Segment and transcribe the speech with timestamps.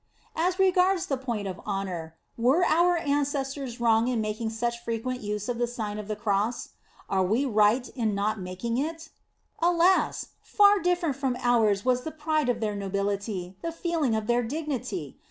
[0.19, 5.21] * As regards the point of honor, were our ancestors wrong in making such frequent
[5.21, 6.69] use of the Siofn of the Cross?
[7.07, 9.09] Are we ri^ht in o o not making it?
[9.59, 10.29] Alas!
[10.41, 15.19] far different from ours was the pride of their nobility, the feeling of thtr dignity!